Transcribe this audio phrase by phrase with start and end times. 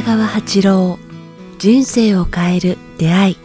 [0.00, 0.96] 北川八郎
[1.58, 3.36] 人生を変える出会い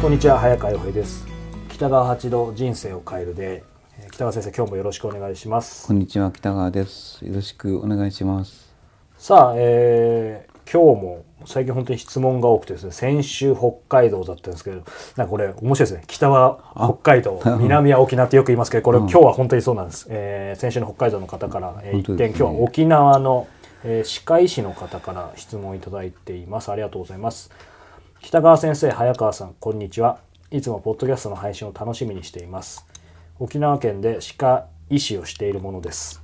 [0.00, 1.26] こんにちは早川洋平です
[1.70, 3.64] 北川八郎人生を変えるで
[3.98, 7.24] えー北川先生今日もよろしくお願いしますこんにちは北川です。
[7.26, 8.72] よろしくお願いします。
[9.18, 16.04] さあ、えー今日も最近本当に質問が多くてですね先週北海道だったんですけどなんかこれ面白いですね。
[16.06, 23.46] 北は北海道南は沖縄ってよく言いますけどこれ今日は本当にそうなんです、えー先週の北海道の方から、えー一本当ですね点今日は沖縄の、
[23.84, 26.70] えー歯科医師の方から質問をいただいています。
[26.70, 27.50] ありがとうございます。
[28.20, 30.18] 北川先生早川さんこんにちは。
[30.50, 32.86] いつもポッドキャストの配信を楽しみにしています。
[33.38, 36.22] 沖縄県で歯科医師をしているものです。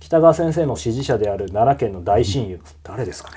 [0.00, 3.36] 北川先生の支持者である奈良県の大親友誰ですかね？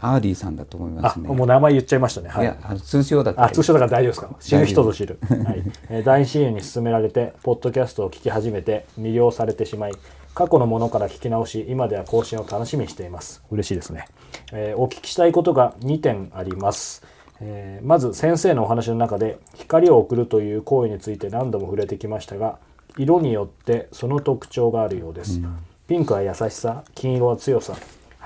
[0.00, 1.28] アーディさんだと思いまあすね。
[1.28, 2.28] もう名前言っちゃいましたね。
[2.28, 2.46] はいい。
[2.46, 4.30] や、通称だあ、通称だから大丈夫ですか？
[4.40, 5.18] 知る人ぞ知る。
[5.28, 5.62] はい。
[5.88, 9.92] えー大親友に勧められて、ポッドキャストを聞き始めて、魅了されてしまい、
[10.34, 13.42] 過去のものから聞き直し、今では更新を楽しみにしています。
[13.50, 14.06] 嬉しいですね。
[14.52, 17.02] えーお聞きしたいことが2点あります。
[17.40, 22.58] えーまず先生のお話の中で光を送るという行為について何度も触れてきましたが
[22.96, 25.38] 色によってその特徴があるようです、
[25.86, 27.74] ピンクは優しさ金色は強さ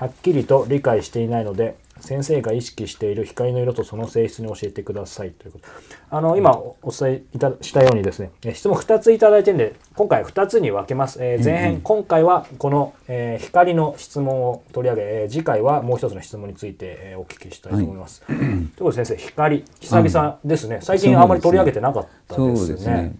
[0.01, 5.65] はっきりと理解していないので先生が意識している光の色とその性質に教えてくださいということ。
[6.09, 23.15] あの今おお伝えいたしたようにですねえ質問2ついただいてるんで今回2つに分けます、えー前編、今回はこの、えー光の質問を取り上げ、えー次回はもう一つの質問について、えーお聞きしたいと思います、ということで先生光久々ですね、最近あまり取り上げてなかったですよねですね。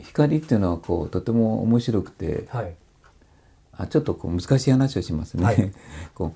[0.00, 2.74] 光っていうのはこうとても面白くて、はい
[3.80, 5.44] あちょっとこう難しい話をしますね。
[5.44, 5.72] はい。
[6.14, 6.34] こ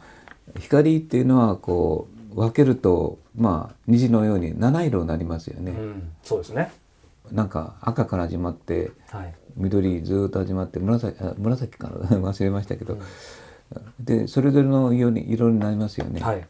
[0.57, 5.73] う光っていうのはこう分けるとまあ虹のように七色になりますよね。
[5.73, 6.73] うん、そうですね。
[7.33, 9.35] なんか赤から始まってはい。
[9.57, 12.99] 緑ずっと始まって紫あ紫から 忘れましたけど、
[14.01, 16.21] でそれぞれの色に色になりますよね。
[16.21, 16.47] はい。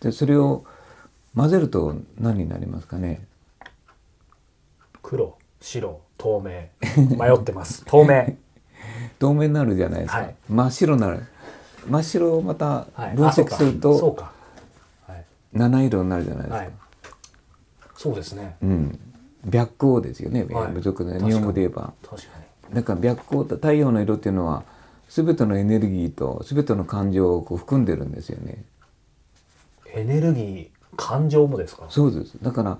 [0.00, 0.64] でそれを
[1.34, 3.26] 混ぜると何になりますかね？
[5.02, 6.68] 黒白透明。
[7.16, 7.84] 迷ってます。
[7.84, 8.36] 透明
[9.18, 10.34] 透明になるじゃないですか、はい。
[10.48, 11.22] 真っ白になる。
[11.88, 13.16] 真っ白をまたはい。
[13.16, 14.32] 分析するあそうと
[15.52, 16.70] 七色になるじゃないですか、はい。
[17.96, 18.56] そうですね。
[18.62, 18.98] うん。
[19.50, 20.72] 白光ですよね、はい。
[20.72, 21.32] 無属で確かに。
[21.32, 21.92] 日本語で言えば。
[22.02, 22.28] 確か
[22.68, 22.74] に。
[22.74, 24.64] だから白光と太陽の色っていうのは
[25.08, 28.64] 全てのエネルギーと全ての感情をこう含んでるんですよね。
[29.94, 31.86] エネルギー感情もですか？
[31.88, 32.34] そうです。
[32.42, 32.78] だから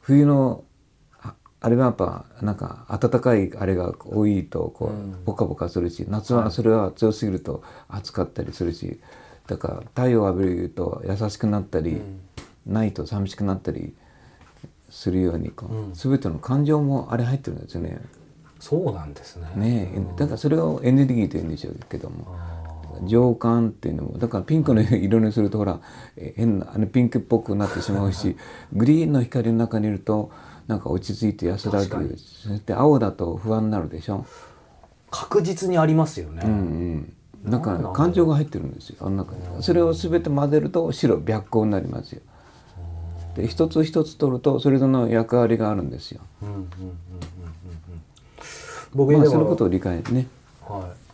[0.00, 0.64] 冬の
[1.60, 9.00] ああれはやっぱなんか暖かいあれが多いとこうポカポカするし夏はそれは強すぎると暑かったりするし
[9.46, 12.00] だから太陽を浴びると優しくなったり、
[12.66, 13.94] ないと寂しくなったり
[14.90, 15.92] するようにこう、うん。
[15.92, 18.00] 全ての感情もあれ入ってるんですよね。
[18.58, 19.46] そうなんですね。
[19.54, 20.18] ねえ。
[20.18, 22.24] だからそれをエネルギーと言うんでしょうけども。
[22.28, 22.56] あ
[23.04, 25.80] 情感っていうのもだからピンクの色にするとほら
[26.16, 28.36] え変なあのピンクっぽくなってしまうし
[28.72, 30.30] グリーンの光の中にいると
[30.66, 34.26] なんか落ち着いて安らぐそして青だと不安になるでしょ、
[35.10, 37.82] 確実にありますよね、うんうん、なんだろう。
[37.84, 39.62] ら感情が入ってるんですよあの中に。
[39.62, 42.20] それを全て混ぜると白白光になりますよ。
[43.36, 46.20] で一つ一つ取るとそれぞれの役割があるんですよ。
[46.42, 46.96] うんうんうんうんうんうん。
[48.94, 50.26] 僕まあそのことを理解ね。
[50.62, 51.05] はい、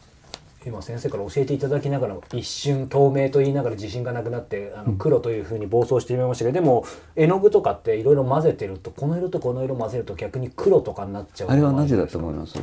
[0.64, 6.84] 今先生から教えていただきながら一瞬透明と言いながら自信がなくなってあの黒というふうに暴走してしましたけど、でも
[7.16, 12.58] 絵の具とかっていろいろ混ぜてるとこの色とこの色混ぜると逆に黒とかになっちゃうあれはなぜだだと思います？
[12.58, 12.62] っ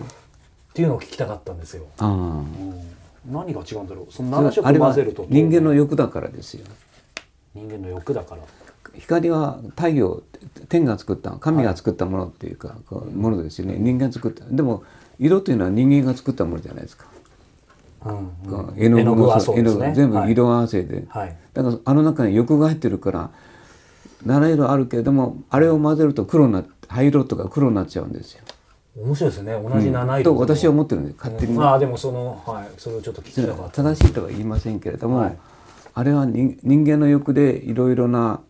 [0.74, 4.14] ていうのを聞きたかったんですよ、何が違うんだろう？
[4.14, 6.66] その7それ色混ぜると人間の欲だからですよ。
[7.54, 8.42] 人間の欲だから。
[8.96, 10.24] 光は太陽
[10.68, 12.76] 天が作った神が作ったものっていうか、
[13.14, 13.76] ものですよね。
[13.78, 14.46] 人間が作った。
[14.46, 14.84] でも
[15.20, 17.06] 色というのは人間が作ったものじゃないですか、
[18.06, 18.32] うん。
[18.50, 19.90] こう絵の具も絵の具はそううですね。
[19.90, 21.36] 具全部色合わせで、はい。
[21.54, 23.32] だからあの中に欲が入ってるから
[24.26, 28.44] 七色あるけれどもあれを混ぜると黒な灰色とか黒になっちゃうんですよ。
[28.98, 29.54] 面白いですね。
[29.54, 30.46] 同じ七色でも。
[30.46, 31.58] と私は思ってるんです勝手に。
[31.58, 32.68] ね、ああでもそのはい。
[32.78, 33.84] それをちょっと聞きたかった。
[33.84, 35.38] 正しいとは言いませんけれども、はい。
[35.94, 38.42] あれは人人間の欲でいろいろな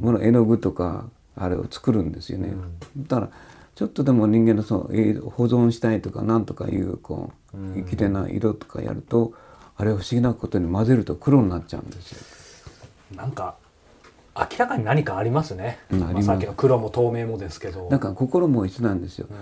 [0.00, 1.06] もの、絵の具とか
[1.36, 2.52] あれを作るんですよね。
[2.96, 3.30] だから
[3.74, 9.32] ちょっとでも人間のそのえー保存したいとかなんとかいうこうきれいな色とかやると
[9.76, 13.16] あれは不思議なことに混ぜると黒になっちゃうんですよ。
[13.16, 13.56] なんか
[14.36, 19.26] 明らかに何かありますね、まあ、さっきの黒も透明もですけどなんか心も一緒なんですよ。
[19.30, 19.36] うん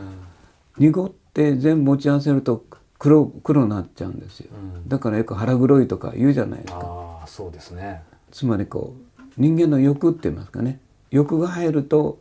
[0.79, 2.65] 濁って全部持ち合わせると
[2.99, 4.51] 黒黒になっちゃうんですよ。
[4.53, 6.81] うんだからよく腹黒いとか言うじゃないですか。
[6.83, 10.81] ああそうですねつまりこう人間の欲って言いますかね
[11.11, 12.19] 欲が入ると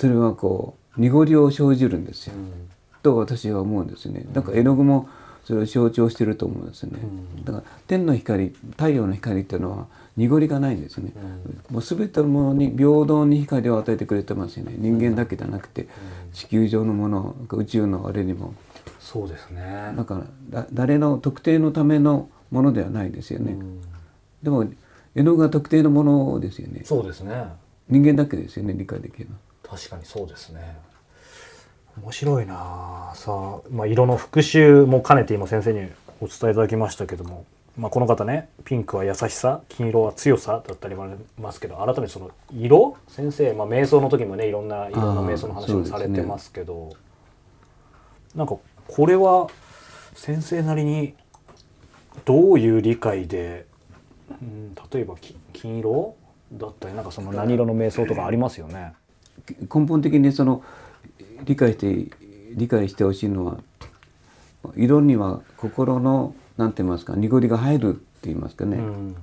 [0.00, 2.50] それはこう濁りを生じるんですよ、うん。
[3.02, 4.26] と私は思うんですね。
[4.32, 5.08] だから絵の具も
[5.44, 6.98] それを象徴してると思うんですね、
[7.44, 11.12] だから天の光太陽の光っていうのは濁りがないんですね、
[11.70, 14.74] もう全てのものに平等に光を与えてくれてますよね。
[14.76, 15.86] 人間だけじゃなくて
[16.32, 18.54] 地球上のもの宇宙のあれにも。
[18.98, 19.94] そうですね。
[19.96, 23.56] だからだ誰の特定のためのものではないですよね、
[24.42, 24.66] でも
[25.14, 26.80] 絵の具は特定のものですよね。
[26.84, 27.44] そうですね。
[27.88, 29.36] 人間だけですよね理解できるの
[29.68, 30.76] 確かにそうですね。
[32.00, 33.12] 面白いなあ。
[33.14, 35.90] さあ、まあ、色の復習も兼ねて今先生に
[36.20, 37.44] お伝えいただきましたけども、
[37.76, 42.96] まあ、この方ねピンクは優しさ金色は強さだったりもありますけど改めてその色？
[43.08, 46.94] 先生、まあ、瞑想の時もねいろんな色の瞑想の話もされてますけど、
[48.34, 48.56] なんか
[48.88, 49.48] これは
[50.14, 51.14] 先生なりに
[52.24, 53.66] どういう理解で、
[54.30, 55.16] うん、例えば
[55.52, 56.14] 金色？
[56.52, 58.92] だったりなんかその何色の瞑想とかありますよね。
[59.72, 60.62] 根本的にその
[61.44, 62.16] 理解して
[62.54, 63.58] 理解してほしいのは
[64.76, 69.16] 色には心の何て言いますか濁りが入るって言いますかね、うん。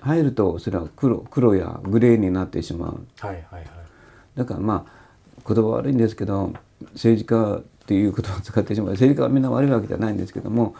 [0.00, 3.06] 入るとそれは黒黒やグレーになってしまう。
[3.18, 3.66] はいはいはい。
[4.34, 6.52] だからまあ言葉悪いんですけど
[6.94, 8.90] 政治家っていう言葉を使ってしまう。
[8.92, 10.74] 政治家はみんな悪いわけじゃないんですけども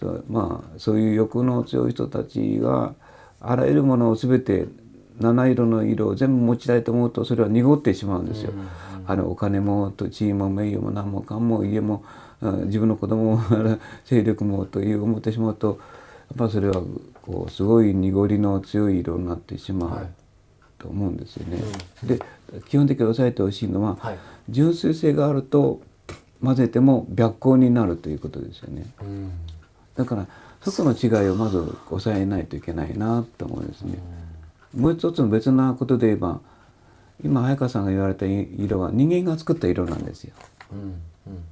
[0.00, 2.94] そうまあそういう欲の強い人たちが
[3.40, 4.66] あらゆるものを全て
[5.20, 8.52] 七色の色を全部持ちたいと思うとそれは濁ってしまうんですよ。
[9.06, 12.04] あのお金もと地位も名誉も何もかも家も
[12.40, 15.78] あ自分の子供も勢力もという思ってしまうと
[16.30, 16.82] やっぱそれは
[17.22, 19.90] こうすごい濁りの強い色になってしまう。
[19.90, 20.06] はい
[20.84, 21.58] と思うんですよね。
[22.04, 22.20] で
[22.68, 24.18] 基本的に押さえてほしいのは、はい
[24.50, 25.80] 純粋性があると
[26.42, 28.84] 混ぜても白光になるということですよね。
[29.00, 29.30] うん
[29.96, 30.26] だから
[30.60, 33.98] そこの違いをまず抑えないといけないなと思うんですね。
[34.74, 36.40] もう一つの別なことで言えば
[37.24, 40.34] 今早川さんが言われた色は人間が作った色なんですよ。
[40.72, 41.44] うんうん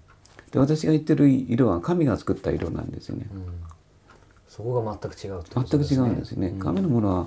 [0.50, 3.26] で私が言ってる色は神が作った色なんですよね。
[3.32, 3.42] うん
[4.48, 6.54] そこが全く違うってこ全く違うんですね。
[6.58, 7.26] 神のものは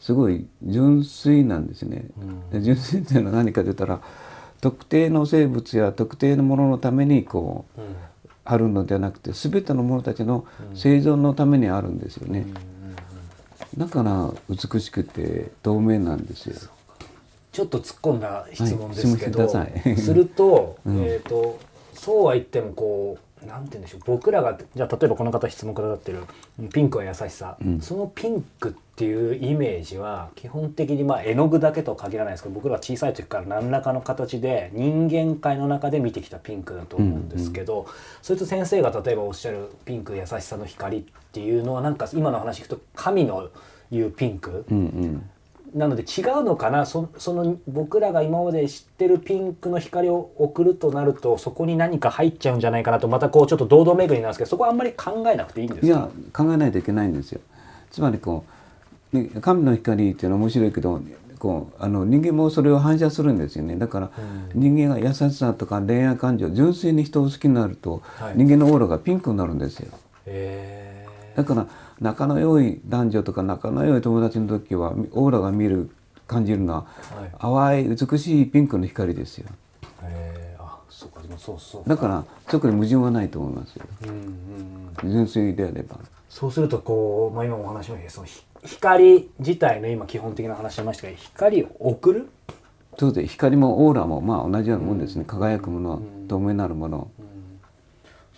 [0.00, 2.06] すごい純粋なんですね。
[2.50, 4.00] で純粋っていうのは何かと言ったら
[4.62, 7.86] 特定の生物や特定のもののためにこううん
[8.44, 12.46] あるのではなくて全ての者たちの生存のためにあるんですよね。
[13.76, 16.56] だから美しくて透明なんですよ。
[17.52, 19.96] ちょっと突っ込んだ質問ですけど、はい。
[19.96, 21.02] すると,、うん。
[21.04, 21.58] えー、と
[21.94, 26.24] そうは言ってもこうなんて言うんでしょう僕らがじゃあ例えばこの方質問くださってる
[26.72, 27.80] ピンクは優しさ、うん。
[27.80, 37.86] そのピンクっていうイメージは基本的にまあ絵の具だけとは限らないですけど僕らは小さい時から何らかの形で人間界の中で見てきたピンクだと思うんですけど、
[38.20, 43.48] それと先生が例えばおっしゃるピンク優しさの光っていうのはなんか今の話聞くと神の
[43.90, 45.30] 言うピンク、うんうん。
[45.74, 46.84] なので違うのかな？
[46.86, 57.40] そその僕らが今まで知ってるピンクの光を送るとなるとそこに何か入っちゃうんじゃないかなとまたこうちょっと堂々巡りなんですけどそこはあんまり考えなくていいんですかいや考えないといけないんですよ。
[57.90, 58.44] つまりこ
[59.12, 61.00] う、ね、神の光っていうのは面白いけど
[61.38, 63.76] こうあの人間もそれを反射するんですよね。
[63.76, 64.10] だから、
[64.54, 68.34] 人間が優しさとか恋愛感情純粋に人を好きになると、はい。
[68.36, 69.88] 人間のオーラがピンクになるんですよ。
[70.26, 70.81] へ
[71.36, 71.66] だから
[72.00, 75.90] 仲の良い男女とか仲の良い友達の時はオーラが見る
[76.26, 76.86] 感じるのは、
[77.40, 77.84] はい。
[77.84, 79.48] 淡い美しいピンクの光ですよ。
[80.02, 80.62] ーへー。
[80.62, 81.88] あそうかでもそうそう。
[81.88, 83.84] だからそこに矛盾はないと思いますよ。
[84.04, 84.16] うんうん
[85.02, 85.10] うん。
[85.10, 85.98] 純粋であれば。
[86.28, 92.30] そうするとこう、まあ、今もお話しましたけどそのひ光自体の今基本的な話しましたけど光を送る？
[92.98, 93.32] そうです。
[93.32, 97.10] 光もオーラもまあ同じようなもんですね、輝くもの透明なるもの、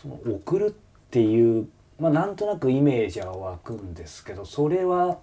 [0.00, 0.70] その送るっ
[1.10, 5.18] ていう、まあ、なんとなくイメージは湧くんですけどそれは、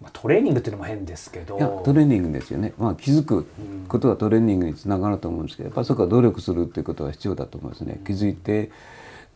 [0.00, 1.56] まあ、トレーニングっていうのも変ですけど。
[1.56, 3.46] いやトレーニングですよね、まあ、気づく
[3.88, 8.00] ことはトレーニングにつながると思うんですけどやっぱりそこは努力するっていうことが必要だと思いますね。
[8.06, 8.70] 気づいて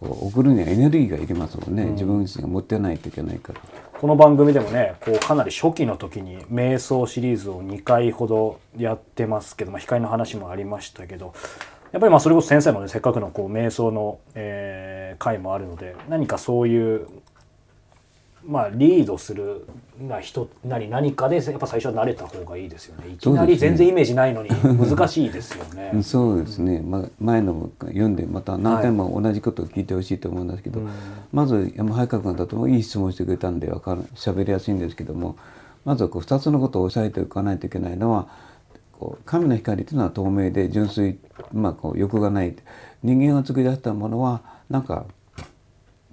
[0.01, 3.61] 送るにはエネルギーがいりますもんね、自分自身が持ってないといけないから。
[3.99, 11.33] この番組でもねこうかなり初期の時に瞑想シリーズを2回ほどやってますけど、まあ、光の話もありましたけど
[11.95, 17.07] やっぱりまあそれこそ先生のねせっかくのこう瞑想の、えー回もあるので何かそういう
[18.47, 19.67] まあリードする
[19.99, 23.09] な人なり何かでやっぱ最初は慣れた方がいいですよね。
[23.09, 25.93] いきなり全然イメージないのに難しいですよね。
[25.95, 30.81] う んそうですね、まあ、前のも読んでまた何回も同じことを聞いてほしいと思うんですけど、
[31.33, 35.37] まず山早川君だともいい質問してくれたんでわかる喋りやすいんですけども
[35.87, 38.27] まずはこう2つのことを押さえておかないといけないのは
[38.99, 41.19] こう神の光というのは透明で純粋、
[41.53, 42.55] まあ、こう欲がない。
[43.03, 45.05] 人間が作り出したものはなんか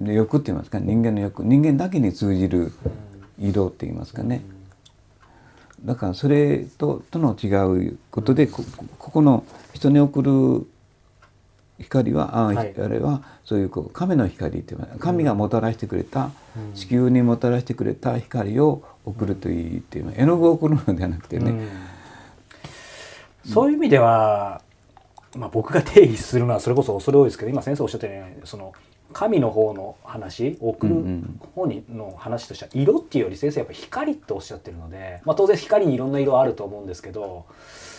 [0.01, 1.43] 欲って言いますか人間の欲。
[1.43, 2.73] 人間だけに通じる
[3.39, 4.41] 色って言いますかね。
[5.85, 7.47] だからそれととの違
[7.89, 8.63] うことでこ
[8.97, 10.67] この人に送る
[11.79, 12.75] 光はあ、はい。
[12.77, 16.31] あれはそういうこう神の光っていう神がもたらしてくれた、
[16.75, 20.13] 地球にもたらしてくれた光を送るといいっていうの。
[20.15, 21.69] 絵の具を送るのではなくてね、うん
[23.45, 24.61] そういう意味では、
[25.35, 28.73] まあ、僕が定義するのはそれこそ恐れ多いですけど今先生おっしゃったようにその
[29.13, 37.45] 神の方の話送るうんうん方にの話としては色っていうより先生やっぱ光っておっしゃってるので、まあ、当然光にいろんな色あると思うんですけど、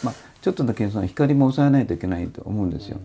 [0.02, 2.98] まあ、ちょっとだけその光も抑えないといけないと思うんですよ。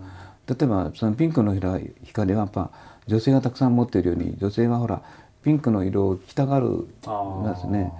[0.48, 2.72] 例えばそのピンクの光光はやっぱ
[3.08, 5.01] 女性がたくさん持っているように女性はほら
[5.44, 7.91] ピンクの色を着たがるんですね。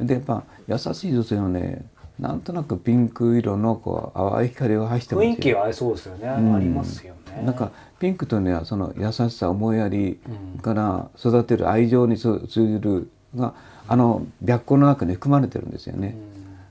[0.00, 1.84] でやっぱ優しい女性はね
[2.18, 7.42] なんとなくピンク色のこう淡い光を発してますよ雰囲気はそうですよね、んありますよね。
[7.44, 10.20] なんかピンクというのはその優しさ思いやり
[10.54, 13.54] うんから育てる愛情に通じるが
[13.88, 16.16] あの白光の中に含まれてるんですよね。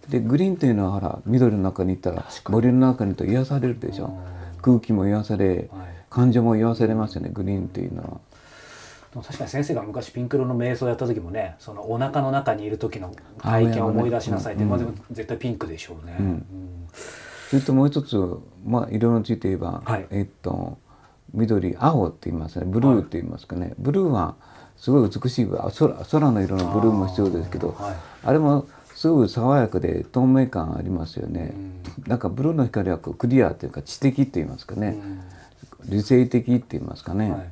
[0.09, 4.13] でグリーンというのはほら緑の中に行ったら森の中にと癒されるでしょ。
[4.61, 5.67] 空気も癒されはい
[6.11, 8.19] 感情も癒されますよねグリーンというのは。
[9.11, 14.69] でも確かに先生が昔ピンク色の瞑想やった時もねそのお腹の中にいる時の体験を思い出しなさいって、うん。
[14.69, 16.15] まあ、でも絶対ピンクでしょうね。
[16.17, 16.25] うん。
[16.25, 16.43] うん。
[17.49, 18.15] それともう一つ
[18.65, 20.07] まあ色について言えば、はい。
[20.11, 20.77] えっと
[21.33, 22.65] 緑青って言いますね。
[22.65, 24.35] ブルーって言いますかね、ブルーは
[24.77, 25.49] すごい美しい。
[25.57, 27.95] あ空空の色のブルーも必要ですけどあーはい。
[28.23, 28.65] あれも
[28.95, 31.53] すごい爽やかで透明感ありますよね。
[32.07, 34.97] なんかブルーの光はこうクリアというか知的って言いますかね、
[35.85, 37.49] 理性的って言いますかね、はい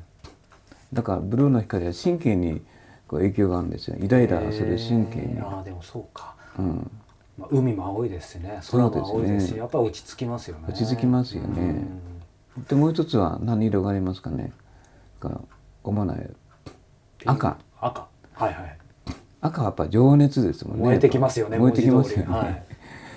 [0.92, 2.62] だからブルーの光は神経に
[3.06, 3.96] こう影響があるんですよ。
[4.00, 5.36] イライラする神経に。
[5.36, 5.40] へ。
[5.40, 5.46] ー。
[5.46, 6.90] あーでもそうか、うん、
[7.38, 8.60] まあ、海も青いですしね。
[8.70, 9.58] 空も青いですしそうですね。
[9.58, 10.64] やっぱ落ち着きますよね。
[10.68, 11.84] 落ち着きますよね。
[12.68, 14.52] でもう一つは何色がありますかね。
[15.20, 15.40] が
[15.84, 16.16] 主な
[17.24, 17.58] 赤。
[17.80, 18.08] 赤。
[18.32, 18.76] はいはい。
[19.40, 20.84] 赤はやっぱ情熱ですもんね。
[20.84, 22.32] 燃えてきますよね燃えてきますよね。
[22.32, 22.62] はい。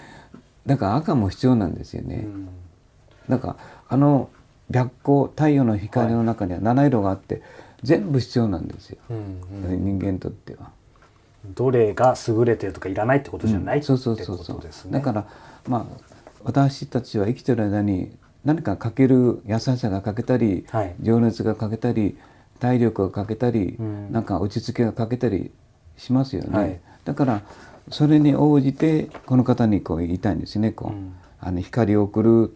[0.66, 2.24] だから赤も必要なんですよね。
[2.26, 2.50] うん。
[3.30, 3.56] だから
[3.90, 4.30] あの
[4.72, 7.42] 白光太陽の光の中には七色があって、
[7.84, 8.98] 全部必要なんですよ。
[9.10, 9.18] うん
[9.66, 9.86] うん。
[9.86, 10.72] 人間にとっては。
[11.56, 14.56] どれが優れてるとかいらないってことじゃないってそうこそうそうそう。
[14.62, 14.94] とですね。
[14.94, 15.26] だから
[15.68, 15.86] まあ
[16.44, 18.16] 私たちは生きてる間に
[18.46, 20.96] 何かかける優しさが欠けたり、はい。
[21.02, 22.18] 情熱が欠けたり
[22.60, 24.12] 体力が欠けたり、うん。
[24.14, 25.52] なんか落ち着きが欠けたり
[25.98, 26.80] しますよね、はい。
[27.04, 27.42] だから
[27.90, 30.72] それに応じてこの方にこう言いたいんですね。
[30.72, 31.14] こう、うん。
[31.42, 32.56] あの光を送る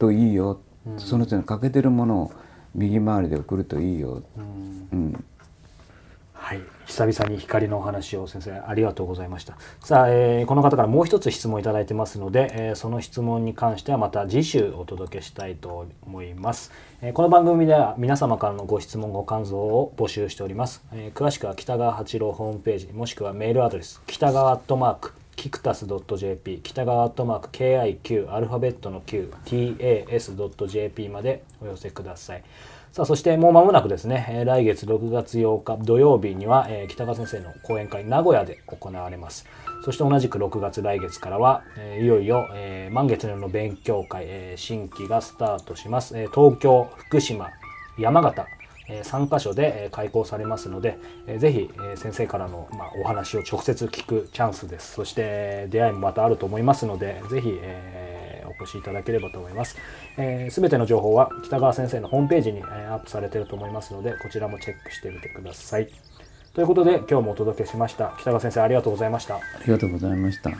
[0.00, 2.32] といいよ、うんその人に欠けてるものを
[2.74, 5.24] 右回りで送るといいよ、うんうん、
[6.32, 9.58] はい、久々に光のお話を先生ありがとうございました。
[9.80, 16.72] さあ、えーこの方からもう一つ質問いただいてますので、えーその質問に関してはまた次週お届けしたいと思います。
[17.02, 20.82] えーこの番組では皆様からのご質問ご感想を募集しております。
[20.92, 32.44] えー詳しくは北川八郎ホームページもしくはメールアドレス北川アットマークキクタス .jp 北川アットマーク KIQ アルファベットの QTAS.jp までお寄せください。
[32.92, 39.46] さあそしてもう間もなくですね、えー来月6月8日土曜日には、えー北川先生の講演会名古屋で行われます
[39.82, 47.48] そして同じく6月来月からは、えーいよいよ、えー満月の勉強会、えー新規がスタートします、えー東京福島
[47.98, 48.44] 山形
[49.04, 54.92] 3カ所でえ開講されますので、えーぜひ、え先生からの、ま、お話を直接聞くチャンスです。
[54.92, 59.76] そして出会いもまたあると思いますのでぜひ、えお越しいただければと思います。
[60.50, 65.88] すべ、全ての情報は北川先生のホームページに、えアップされていると思いますのでこちらもチェックしてみてください。
[66.54, 68.14] ということで今日もお届けしました。
[68.18, 69.36] 北川先生ありがとうございました。
[69.36, 70.50] ありがとうございました。